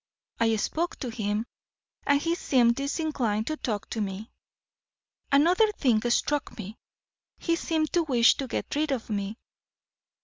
I 0.39 0.55
spoke 0.55 0.95
to 1.01 1.09
him, 1.11 1.45
and 2.07 2.19
he 2.19 2.33
seemed 2.33 2.73
disinclined 2.75 3.45
to 3.45 3.57
talk 3.57 3.87
to 3.91 4.01
me. 4.01 4.31
Another 5.31 5.71
thing 5.73 6.01
struck 6.09 6.57
me 6.57 6.75
he 7.37 7.55
seemed 7.55 7.93
to 7.93 8.01
wish 8.01 8.33
to 8.37 8.47
get 8.47 8.75
rid 8.75 8.89
of 8.91 9.11
me. 9.11 9.37